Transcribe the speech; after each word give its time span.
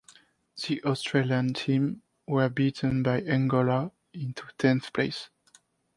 The 0.67 0.83
Australian 0.83 1.53
team 1.53 2.01
were 2.27 2.49
beaten 2.49 3.03
by 3.03 3.21
Angola 3.21 3.91
into 4.15 4.45
tenth 4.57 4.91
place. 4.93 5.29